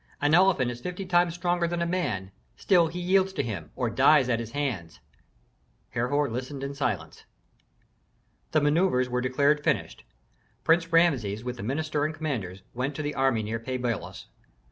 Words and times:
"An 0.19 0.33
elephant 0.33 0.71
is 0.71 0.81
fifty 0.81 1.05
times 1.05 1.35
stronger 1.35 1.67
than 1.67 1.79
a 1.83 1.85
man; 1.85 2.31
still 2.57 2.87
he 2.87 2.99
yields 2.99 3.33
to 3.33 3.43
him, 3.43 3.69
or 3.75 3.87
dies 3.91 4.29
at 4.29 4.39
his 4.39 4.49
hands." 4.53 4.99
Herhor 5.91 6.27
listened 6.27 6.63
in 6.63 6.73
silence. 6.73 7.25
The 8.51 8.61
manœuvres 8.61 9.09
were 9.09 9.21
declared 9.21 9.63
finished. 9.63 10.03
Prince 10.63 10.91
Rameses 10.91 11.43
with 11.43 11.57
the 11.57 11.61
minister 11.61 12.03
and 12.03 12.15
commanders 12.15 12.63
went 12.73 12.95
to 12.95 13.03
the 13.03 13.13
army 13.13 13.43
near 13.43 13.59
Pi 13.59 13.77
Bailos. 13.77 14.25